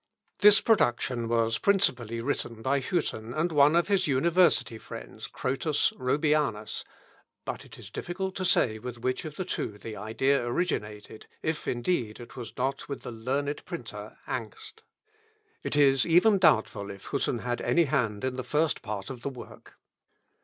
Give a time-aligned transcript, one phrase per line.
[0.39, 6.83] This production was principally written by Hütten, and one of his university friends, Crotus Robianus,
[7.45, 11.67] but it is difficult to say with which of the two the idea originated, if,
[11.67, 14.81] indeed, it was not with the learned printer, Angst.
[15.61, 19.29] It is even doubtful if Hütten had any hand in the first part of the
[19.29, 19.75] work.